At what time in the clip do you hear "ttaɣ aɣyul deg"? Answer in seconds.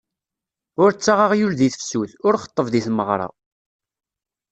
0.93-1.71